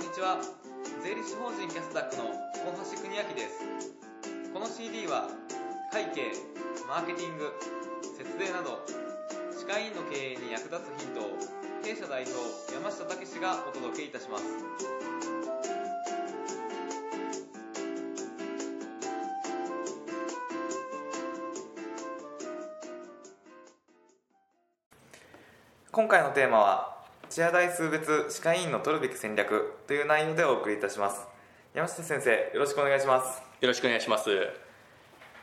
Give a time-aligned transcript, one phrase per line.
[0.00, 0.40] んにちは。
[1.04, 2.32] 税理士法人キャスダックの
[2.64, 3.60] 大橋邦明です。
[4.50, 5.28] この CD は
[5.92, 6.32] 会計
[6.88, 7.52] マーケティング
[8.16, 8.80] 節税など
[9.60, 11.36] 歯科医院の経営に役立つヒントを
[11.84, 12.32] 弊社代表
[12.72, 14.44] 山下武史がお届けいたします。
[25.92, 26.99] 今回のテーマは
[27.40, 31.26] チア台数別歯科医院の取るべき戦略という内容でお送りいたします。
[31.72, 33.40] 山下先生よろしくお願いします。
[33.62, 34.28] よろしくお願いします。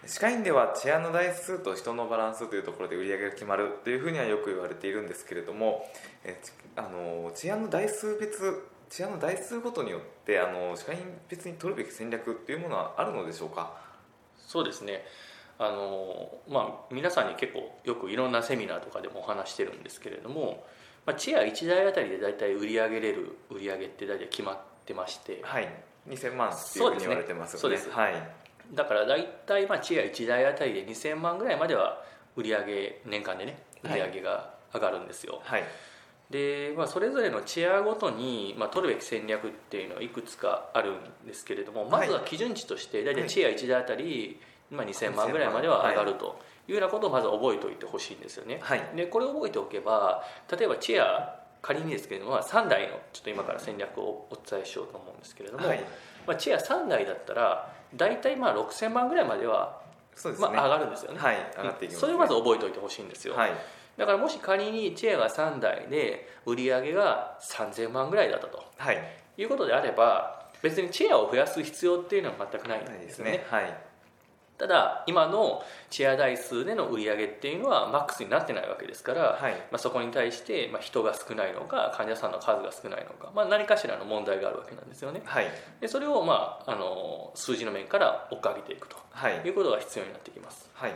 [0.06, 5.90] 歯科医院ではチアの台数と人のバランスというところで売り上げが決まるというふうにはよく言われているんですけれども
[6.24, 6.40] え
[6.76, 13.74] あのチアの台数別チアの台数ごとによってあの歯科医院別に取るべき戦略っていうものはあるのでしょうか？
[14.38, 15.04] そうですね。
[15.58, 20.64] あのまあ、皆さんに結構よくいろんなセミナーとかでもお話してるんですけれども、
[21.08, 25.40] まあ、チェア1台あたりで大体売り上げれる売り上げって大体決まってまして。
[25.42, 25.70] はい。
[26.10, 27.62] 2000万っていうふうに言われてますよね。
[27.62, 27.88] そうです。
[27.88, 28.14] ねはい。
[28.74, 32.04] だから大体まあチェア1台あたりで2000万ぐらいまでは
[32.36, 35.64] 売り上げ年間でね売り上げが上がるんですよ、はい。
[36.30, 48.82] で、まあ、それぞれのチェアごとに、まあ、取るべき戦略っていうのはいくつかあるんですけれどもまずは基準値として大体チェア1台あたり、まあ、2000万ぐらいまでは上がるというようなことをまず覚えておいてほしいんですよね、はい。
[48.96, 55.84] でこれを覚えておけば例えばチェア仮にですけれどもまあ3台のちょっと今から戦略をお伝えしようと思うんですけれども、はい。
[56.26, 59.82] まあ、チェア3台だったら大体まあ6000万ぐらいまでは、
[60.14, 63.52] そうですね、まあ、上がるんですよね、はい上がっていきます、それをまず覚えておいてほしいんですよ、はい。
[63.96, 68.64] だからもし仮にチェアが3台で売り上げが3000万ぐらいだったと。
[68.78, 68.98] はい。
[69.38, 73.46] いうことであれば別にチェアを増やす必要っていうのは全くないんでですねね。
[73.50, 73.78] はい
[74.58, 79.54] ただ今のチェア台数での売り上げっていうのはマックスになってないわけですから、はい。
[79.54, 85.22] まあ、そこに対してまあ人が少ないのか患者さんの数が少ないのか、まあ、何かしらの問題があるわけなんですよね。
[85.26, 85.48] はい。
[85.80, 89.42] でそれを、まあ、あの数字の面から追っかけていくとはい。
[89.46, 90.70] いうことが必要になってきます。
[90.74, 90.92] はい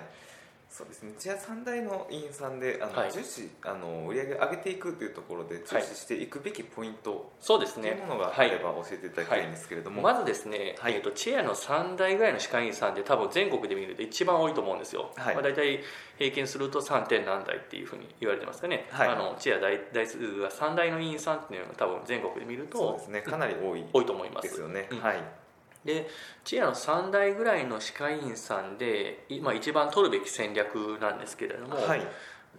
[0.71, 1.11] そうですね。
[1.19, 3.11] じゃあ3大の委員さんであの、はい。
[3.11, 7.91] 重視あの売り上げを上げていくというところで重視していくべきポイントそうですね。
[7.91, 10.93] というものがはいあれば教えていただきたいんですけれども、まずですね、はい。
[10.93, 15.35] えー、とチェアの3台ぐらいの歯科医院さんで多分全国で見ると一番多いと思うんですよ、はい。
[15.35, 15.81] まあ、大体
[16.17, 17.05] 平均すると 3.
[17.07, 23.21] 点何台っていうふうに言われてますかね、はいあのチェア台台数が3台の医院さんっていうのが多分全国で見るとそうですね。
[23.21, 24.47] かなり多い多いと思います。
[24.47, 25.01] ですよね、うん。
[25.01, 25.41] はい
[25.85, 26.07] で
[26.43, 32.07] チェアの3台ぐらいの歯科医院さんで、いまあ、一番取るべき戦略なんですけれども、はい。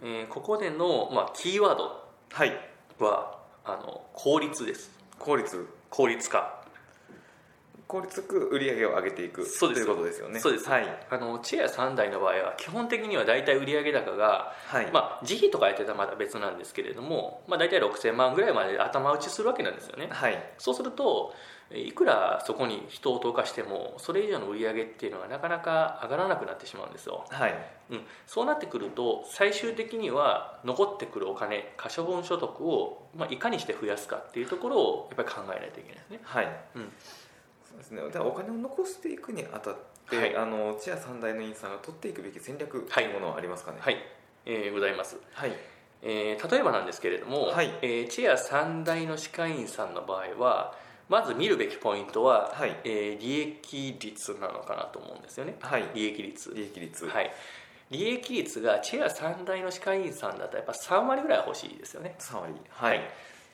[0.01, 2.51] えーここでの、まあ、キーワードはい。
[2.99, 4.91] はあの効率です。
[5.19, 5.67] 効率。
[5.89, 6.62] 効率化
[7.93, 9.85] 効率よく売り上げを上げていくそうです。
[9.85, 10.39] ということですよね。
[10.39, 10.67] そうです。
[10.67, 11.05] はい。
[11.11, 20.07] あのチェア3台の場合は基本的には大体売上高がはい、まあ、自費とかやってたらまだ別なんですけれども、まあ、大体6000万ぐらいまで頭打ちするわけなんですよね。
[20.09, 20.43] はい。
[20.57, 21.35] そうすると
[21.71, 27.53] いくらそこに人を投下してもそれ以上の売り上げっていうのがなかなか上がらなくなってしまうんですよ、はい。
[27.91, 36.19] うん、そうなってくると最終的には残ってくるお金可処分所得を、まあ、いかにして増やすかっていうところをやっぱり考えないといけないですね。
[36.23, 36.91] はい、うん
[37.73, 38.01] そうですね。
[38.03, 39.75] だからお金を残していくにあたっ
[40.09, 40.35] て、はい。
[40.37, 43.77] あのチア3大の委員さんが取っていくべき戦略というものはありますかね？
[43.81, 43.97] はい、
[44.45, 45.17] えーございます。
[45.33, 45.51] はい。
[46.01, 47.71] えー例えばなんですけれども、はい。
[47.81, 50.75] えーチェア3大の歯科医院さんの場合は
[51.09, 52.75] まず見るべきポイントは、はい。
[52.83, 55.55] えー利益率なのかなと思うんですよね。
[55.61, 55.83] はい。
[55.93, 56.53] 利益率。
[56.53, 57.07] 利益率。
[57.07, 57.31] はい。
[57.89, 62.15] 利益率がチェア3大の歯科医院さんだとやっぱ3割ぐらいは欲しいですよね。
[62.19, 62.53] 3割。
[62.69, 63.01] はい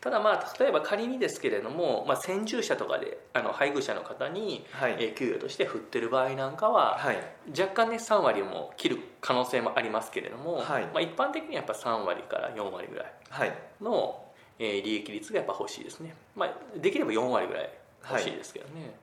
[0.02, 7.18] ただまあ例えば仮にですけれども、まあ、先住者とかであの配偶者の方に、はい、えー給与として振ってる場合なんかは、はい。
[7.50, 10.84] 若干ね3割も切る可能性もありますけれども、はい。
[10.86, 13.54] まあ、一般的にはやっぱ3割から4割ぐらいはい。
[13.82, 14.24] の、
[14.58, 17.70] えー利益率がやっぱ欲しいですね、まあ、できれば4割ぐらい
[18.10, 18.96] 欲しいですけどね、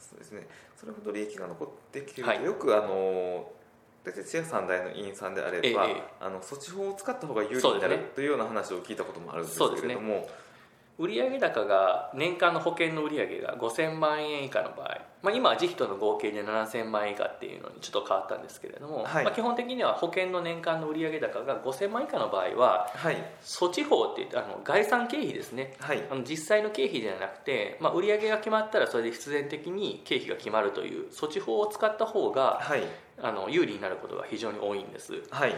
[0.00, 0.46] そうですね。
[0.76, 2.44] それほど利益が残ってきてると、はい。
[2.44, 3.52] よくあの
[4.04, 10.28] 大体チェア3大の委員さんであれば、ええあの措置法を使った方が有利になるというような話を聞いたこともあるんですけれども、
[10.98, 19.24] 売上高が年間の保険の売上が5000万円以下の場合、まあ、今は自費との合計で7000万円以下っていうのにちょっと変わったんですけれども、はい。
[19.24, 23.16] まあ、基本的には保険の年間の売上高が5000万円以下の場合ははい。
[23.42, 25.74] 措置法って言ってあの概算経費ですね。
[25.80, 26.02] はい。
[26.10, 32.82] あの実際の経費ではなくて、まあ、売上が決まったらそれで必然的に経費が決まるという措置法を使った方がはい。
[33.22, 35.54] あの有利になることが非常に多いんです、はい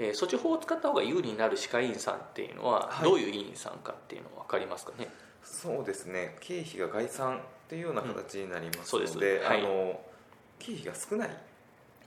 [0.00, 3.04] えー措置法を使った方が有利になる歯科医院さんっていうのははい。
[3.04, 5.08] どういう医院さんかっていうのは分かりますかね、
[5.44, 6.36] そうですね。
[6.40, 9.14] 経費が概算というような形になりますそうです。
[9.14, 9.60] ので、はい。
[9.60, 10.00] あの
[10.58, 11.30] 経費が少ない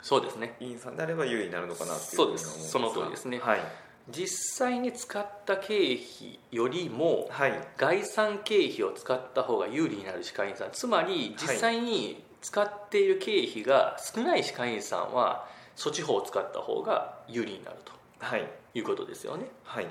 [0.01, 0.55] そうですね。
[0.59, 2.69] 委員さんであれば有利になるのかなっていうそうです。
[2.69, 3.39] その通りですね。
[3.39, 3.61] はい。
[4.09, 7.53] 実際に使った経費よりもはい。
[7.77, 10.69] 概算経費を使った方が有利になる歯科医院さん。
[10.73, 18.47] つまり実際に使っている経費が少ない歯科医院さんは措置法を使った方が有利になるとはい。
[18.73, 19.45] いうことですよね。
[19.63, 19.87] はい、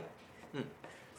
[0.54, 0.66] うん。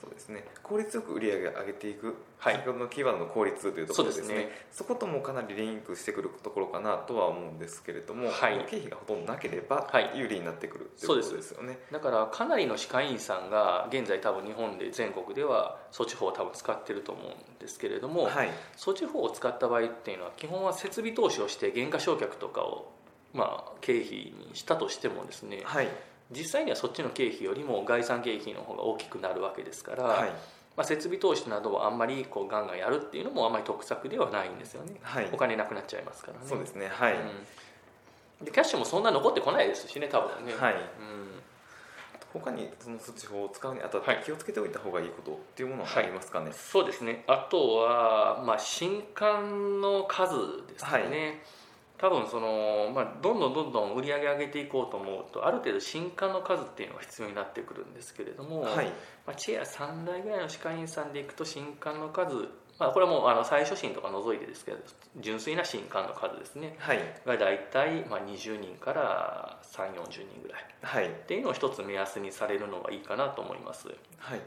[0.02, 0.44] そうですね。
[0.62, 2.56] 効率よく売り上げを上げていく、はい。
[2.56, 4.28] 先ほどのキーワードの効率というところですね。
[4.28, 4.66] そうですね。
[4.72, 8.66] そこともかなりリンクしてくるところかなとは思うんですけれども、はい。
[8.68, 10.12] 経費がほとんどなければはい。
[10.16, 11.50] 有利になってくるということそうです。
[11.50, 18.50] ですよねだからかなりの歯科医院さんが現在多分日本で全国では措置法を多分使ってると思うんですけれども、はい。
[18.76, 22.92] 措置法を使った場合っていうのは基本は設備投資をして減価償却とかを
[23.34, 25.88] まあ経費にしたとしてもですねはい。
[26.32, 30.30] 実際にはそっちの経費よりも概算経費の方が大きくなるわけですから、はい。
[30.76, 34.96] まあ、設備投資などをあんまりこうガンガンやるっていうのもあんまり得策ではないんですよね。
[35.04, 35.30] はい。
[35.32, 36.46] お金なくなっちゃいますからね。
[36.48, 36.90] そうですね。
[36.92, 38.46] はい、うん。
[38.46, 40.74] でキャッシュもそんな残ってこないですしね多分ね、はい。
[40.74, 40.80] うん。
[42.34, 44.18] 他にその措置法を使うにあたっはい。
[44.18, 46.52] て気をつけておいた方がいいことっていうものはありますかね？
[46.54, 47.24] そうですね。
[47.28, 50.34] あとは、まあ、新刊の数
[50.68, 51.44] ですかね、
[52.04, 58.88] 多分その、まあ、どんどんどんどん売り上げ上げていこうと思うとある程度新刊の数っていうのが必要になってくるんですけれども、はい。
[59.26, 64.80] まあ、チェア3台ぐらいの歯科医院さんでいくと新刊の数、まあ、これはもうあの最初診とか除いてですけど
[65.22, 66.76] 純粋な新刊の数ですね。
[66.78, 67.00] はい。
[67.26, 70.66] が大体まあ20人から3 4 0人ぐらい。
[70.82, 71.08] はい。
[71.08, 73.88] っていうのを一つ目安にされるのがいいかなと思います。
[74.18, 74.42] はい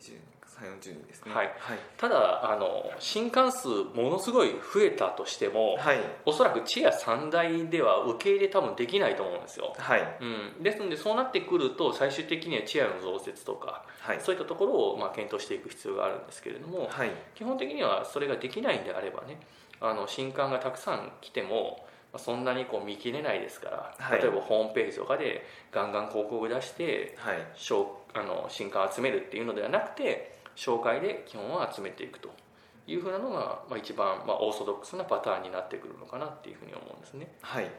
[0.00, 1.32] 20人か3 4 0人ですね。
[1.34, 1.46] はい。
[1.58, 1.78] はい。
[1.96, 5.98] ただあの新刊数ものすごい増えたとしても、はい。
[6.24, 10.18] おそらくチェア3台では受け入れ多分できないと思うんですよ、はい。
[10.20, 14.20] うん、ですのでそうなってくると最終的にはチェアの増設とかはい。
[14.20, 17.10] そういったところをまあ検討していく必要があるんですけれどもはい。
[17.34, 19.38] 基本的にはそれができないんであればね
[19.80, 24.20] あの新刊がたくさん来てもまあそんなにこう見切れないですから、はい。
[24.20, 27.36] 例えばホームページとかでガンガン広告出してはい。
[27.56, 32.30] 紹あの新刊を集めるっていうのではなくて紹介で基本は集めていくと
[32.86, 37.32] いうふうなのが、まあ、一番、まあ、オーソドックスなパターンになってくるのかなっていうふうに思うんですね。
[37.40, 37.70] はい。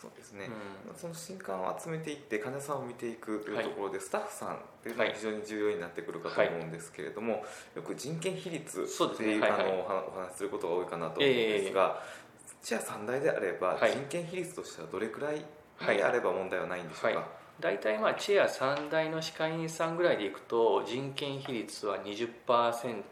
[0.00, 0.46] そうですね、
[0.88, 0.94] うん。
[0.94, 7.44] その新刊を集めていって患者さんを見ていくというはいところで、スタッフさんっていうのが非常に重要になってくるかと思うんですけれども、
[7.74, 9.60] よく人件比率ってそうねいうはいはい。
[9.60, 12.02] あのお話お話しすることが多いかなと思うんですが、
[12.62, 13.92] チェア3台であれば、はい。
[13.92, 15.44] 人件比率としてはどれくらい
[15.78, 17.28] はいであれば問題はないんでしょうか、はい。
[17.60, 23.02] 大体まあチェア3台の歯科医院さんぐらいでいくと人件比率は20%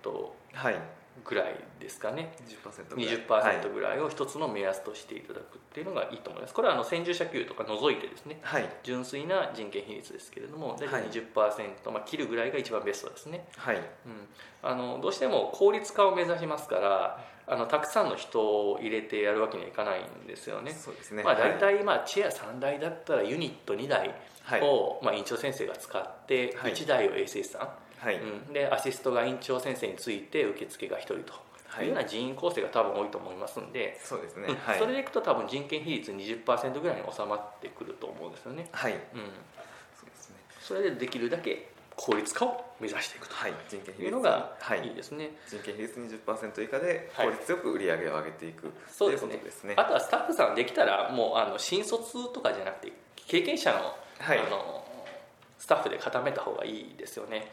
[0.53, 0.77] はい、
[1.23, 2.33] ぐらいですかね。
[2.49, 3.05] 20%ぐ
[3.41, 3.61] らい。
[3.63, 6.55] 20%ぐらいを一つの目安としていただくっていうのがいいと思います。
[6.55, 8.41] これはあの先住者給とか除いてですね。
[8.43, 8.69] はい。
[8.83, 10.77] 純粋な人件比率ですけれども。
[10.79, 11.03] 大はい。
[11.05, 13.77] 体20%、まあ、切るぐらいが一番ベストですね、はい。
[13.77, 13.83] うん、
[14.63, 18.41] あのどうしても効率化を目指しますからあのたくさんの人
[18.71, 20.73] を入れてやるわけにはいかないんですよね。
[20.73, 21.23] そうですね。
[21.23, 24.15] まあ、大体、まあ、チェア3台だったらユニット2台
[24.45, 24.61] はい。
[24.63, 26.73] を、まあ、院長先生が使ってはい。
[26.73, 27.69] 1台を衛生士さん、
[28.05, 31.33] はい、うん、でアシストが院長先生について受付が1人と。
[31.67, 31.87] はい。
[31.87, 34.55] いうような人員構成が多分多いと思いますんで、そうですね、うん。
[34.57, 34.79] はい。
[34.79, 38.93] それでいくと多分人件比率20%ぐらいに収まってくると思うんですよね、はい。
[38.93, 40.37] うん、そうですね。
[40.61, 43.35] それでできるだけ効率化を目指していくと。
[43.35, 43.53] はい。
[43.69, 44.05] 人件比率。
[44.05, 44.87] いうのがはい。
[44.87, 47.27] いいですね、人件比率20%以下ではい。
[47.27, 49.29] 効率よく売り上げを上げていく、そうですね。
[49.31, 49.75] ということですね。
[49.77, 52.93] あとはスタッフさんできたらもうあの新卒とかじゃなくて
[53.27, 54.39] 経験者の,、はい。
[54.39, 54.85] あの
[55.59, 57.51] スタッフで固めた方がいいですよね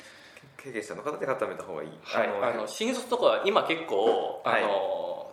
[0.63, 5.31] 経験者の方で固めた方がいい、はい、あの新卒とかは今結構あの、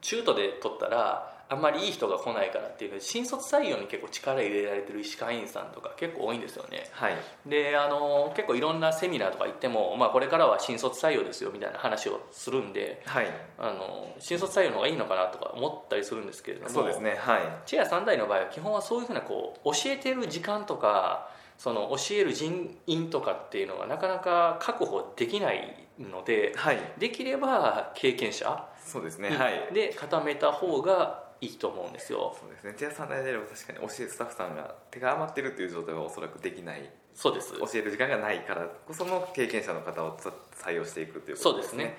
[0.00, 6.88] 中途で取ったらあんまりいい人が来ないからっていうので新卒採用に結構力入れられてる歯科医院さんとか結構多いんですよね。
[6.92, 7.16] はい。
[7.46, 13.26] であの結構いろんなセミナーとか行っても、まあ、これからは新卒採用ですよみたいな話をするんではい。
[13.58, 17.16] あの新卒採用の方がいいのかなとか思ったりするんですけれどもそうですね。
[17.18, 17.40] はい。
[17.64, 26.78] チェア3台の場合は基本はそういうふうなこう教えてる時間とかその教える人員とかっていうのがなかなか確保できないのではい。
[26.98, 29.30] できれば経験者そうですね。
[29.30, 29.74] はい。
[29.74, 32.34] で固めた方がいいと思うんですよ。
[32.40, 32.74] そうですね。
[32.78, 36.88] チェアさんであれば確かに教えるスタッフさんが手が余ってるっていう状態はおそらくできない。
[37.12, 37.52] そうです。
[37.58, 41.78] 教える時間がないからこその経験者の方をつ採用していくということですね。
[41.78, 41.96] そうですね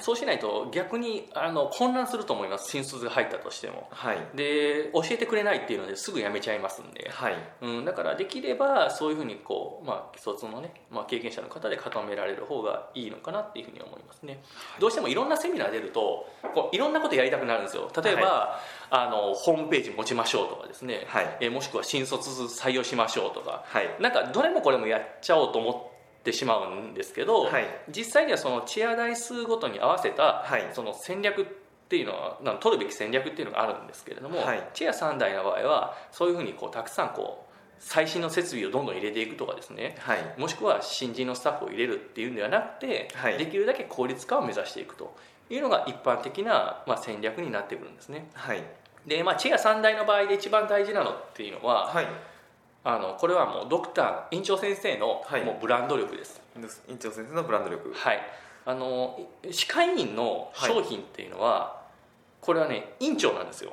[0.00, 2.70] そうしないと逆にあの混乱すると思います。
[2.70, 3.88] 新卒が入ったとしても。
[3.90, 4.18] はい。
[4.34, 7.34] で教えてくれないっていうのですぐ辞めちゃいますんで、はい。
[7.62, 14.42] うん、だからできればそういうふうにこう、まあ、既卒のね、まあ、経験者の方で固められる方がいいのかなっていうふうに思いますね、
[14.80, 17.90] どうしてもいろんなセミナー出るとこういろんなことやりたくなるんですよ。
[18.02, 18.60] 例えば、
[18.90, 21.36] あのホームページ持ちましょうとかですね、はい。
[21.40, 23.62] えーもしくは新卒採用しましょうとか。
[23.66, 23.88] はい。
[24.00, 25.93] なんかどれもこれもやっちゃおうと思って
[26.32, 27.66] しまうんですけど、はい。
[27.90, 30.70] 実際にはそのチェア台数ごとに合わせた、はい。
[30.72, 31.44] その戦略っ
[31.88, 34.68] ていうのはなん取るべき戦略っていうのがあるんですけれども、はい。
[34.74, 40.18] チェア3台の場合はそういうふうにこうたくさんこう最新の設備をどんどん入れていくとかですねはい。
[40.38, 43.38] もしくは新人のスタッフを入れるっていうんではなくて、はい。
[43.38, 45.16] できるだけ効率化を目指していくと
[45.50, 48.30] いうのが一般的な、まあ、戦略になってくるんですね。
[48.34, 48.62] はい。
[49.06, 52.06] で、まあ、チェア3大の場合で一番大事なのっていうのは、はい
[52.84, 55.44] あのこれはもうドクター院長先生のはい。
[55.44, 56.40] もうブランド力です、
[56.88, 57.92] 院長先生のブランド力。
[57.94, 58.20] はい、
[58.66, 59.18] あの
[59.50, 61.82] 歯科医院の商品っていうのは、
[62.40, 63.72] これはね院長なんですよ。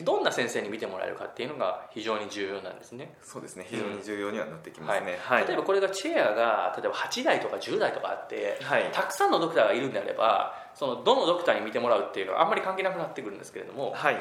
[0.00, 3.66] どんな先生に見てもらえるかっていうのが非常に重要なんですね、そうですね。
[3.68, 5.46] 非常に重要にはなってきますね、はい。
[5.46, 8.90] 例えばこれがチェアが例えば8台とか10台とかあってはい。
[8.92, 14.16] たくさんのドクターがいるんであればそのどのドクターに見てもらうっていうのはあんまり関係なくなってくるんですけれども、はい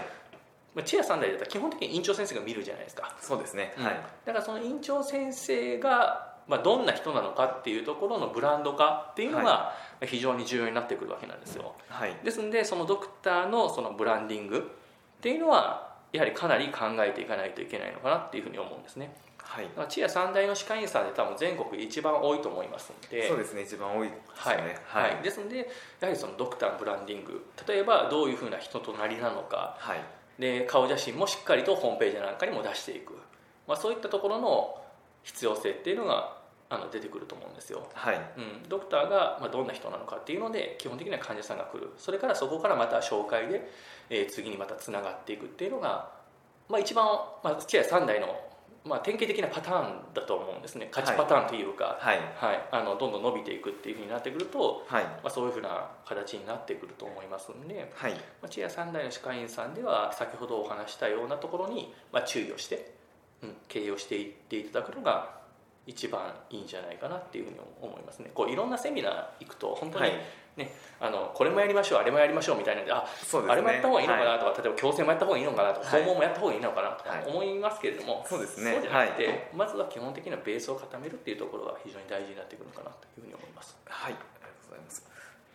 [0.73, 3.83] まあチェア3台だったら基本的に院長先生が見るじゃないですか、そうですね、うん。
[3.83, 3.93] はい。
[4.25, 9.73] だからその院長先生が、まあ、どんな人なのかっていうところのブランド化っていうのが
[10.05, 11.75] 非常に重要になってくるわけなんですよ。
[11.89, 12.15] はい。
[12.23, 14.71] ですんでそのドクターのそのブランディング
[15.17, 19.13] っていうのはやはりかなり考えていかないといけないのかなっていうふうに思うんですね。
[19.37, 19.69] はい。
[19.89, 23.27] チア三大の歯科医院さんで多分全国で一番多いと思いますので。
[23.27, 23.63] そうですね。
[23.63, 24.77] 一番多いですはいよね。
[24.85, 25.23] はい。
[25.23, 25.57] ですので
[25.99, 27.45] やはりそのドクターのブランディング。
[27.67, 29.75] 例えばどういうふうな人となりなのか。
[29.79, 29.99] はい
[30.39, 33.13] で顔写真もしっかりとホームページなんかにも出していく、
[33.67, 34.81] まあ、そういったところの
[35.23, 38.15] 必要性っていうのがあの出てくると思うんですよ、はい。
[38.37, 41.91] うん、ドクターがまあどんな人なのかっていうので基本的には患者さんが来る。
[41.97, 43.69] それからそこからまた紹介で、
[44.09, 46.09] えー次にまたつながっていくっていうのが、
[46.69, 47.05] まあ、一番、
[47.43, 48.27] まあ、チェア3台の、
[48.83, 50.89] まあ、典型的なパターンだと思うんですね。
[50.91, 52.17] 勝ちパターンというか、はい。
[52.35, 52.67] はい。
[52.71, 55.03] あのどんどん伸びていくっていうふうになってくると、はい。
[55.03, 58.13] まあ、そういうふうな形になってくると思いますんで、はい。
[58.13, 62.93] まあ、チェア3台の歯科医院さんでは先ほどお話したようなところに、まあ、注意をして、
[63.43, 65.41] うん、経営をしていっていただくのが
[65.85, 68.31] 一番いいんじゃないかなっていうふうに思いますね。
[68.33, 70.21] こういろんなセミナー行くと本当に、はい
[70.57, 72.81] ねあのこれもやりましょうあれもやりましょうみたいな。
[72.81, 73.53] のであそうですね。
[73.53, 76.03] あれもやった方がいいのかはなとか、例えば矯正もやった方がいいのかなとか、はい。
[76.03, 77.23] 訪問もやった方がいいのかなとかはい。
[77.27, 78.73] 思いますけれども、そうですね。
[78.73, 83.77] そうじゃなくて、まずは基本的なベースを固めるっていうところが非常に大事になってくるのかなというふうに思います。
[83.87, 84.13] はい。
[84.13, 84.25] ありがと
[84.67, 85.05] うございます。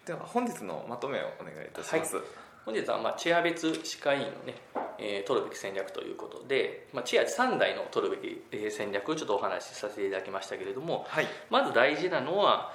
[0.06, 2.16] では本日のまとめをお願いいたします。
[2.64, 4.54] 本日はまあチェア別歯科医院のね、
[4.98, 11.26] えー取るべき戦略ということで、まあ、チェア3台の取るべきえー戦略をちょっとお話しさせていただきましたけれどもはい。
[11.50, 12.72] まず大事なのは、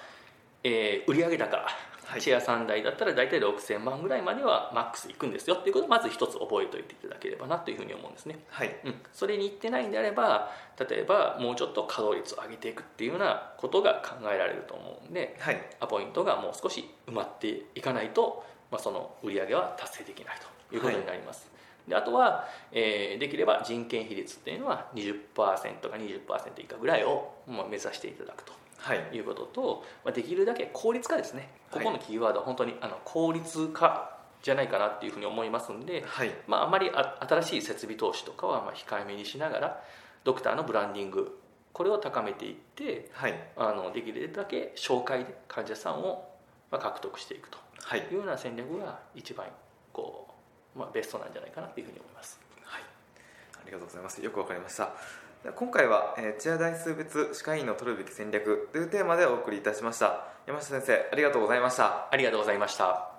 [0.64, 1.68] えー売上高、
[2.12, 2.22] はい。
[2.22, 5.56] チェア3台だったら大体6000万ぐらいまではマックスいくんですよ。
[5.56, 8.76] っていうことをまず一つ覚えておいていただければなというふうに思うんですね、はい。
[8.84, 15.62] うん、それにいってないんであれば例えばもうちょっと稼働率を上げていくっていうようなことが考えられると思うんではい。
[15.80, 20.36] アポイントがもう少し埋まっていかないと、まあ、その売り上げは達成できない
[20.70, 21.50] ということになります、
[21.88, 25.58] であとは、えーできれば人件比率っていうのは20%か
[25.96, 29.16] 20%以下ぐらいを、まあ、目指していただくとはい。
[29.16, 31.50] いうことと、まあ、できるだけ効率化ですね。
[31.70, 31.86] こはい。
[31.86, 36.32] このキーワードは本当にあの効率化じゃないかなっていうふうに思いますんで、はい。
[36.48, 39.84] まあ、あまりあ新しい設備投資とかはまあ控えめにしながら
[40.24, 41.40] ドクターのブランディング
[41.74, 43.34] これを高めていってはい。
[43.56, 46.28] あのできるだけ紹介で患者さんを
[46.72, 48.00] まあ獲得していくとはい。
[48.00, 49.46] いうような戦略が一番
[49.94, 50.28] こ
[50.76, 52.40] う、まあ、ベストなんじゃないかなというふうに思います。
[52.64, 54.24] はい、ありがとうございます。
[54.24, 54.92] よくわかりました。
[55.42, 60.28] 今回は、えーチア台数別歯科医院の取るべき戦略というテーマでお送りいたしました。
[60.46, 62.08] 山下先生、ありがとうございました。
[62.12, 63.10] ありがとうございました。